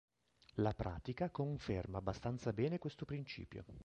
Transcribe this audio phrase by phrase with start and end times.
[0.55, 3.63] La pratica conferma abbastanza bene questo principio.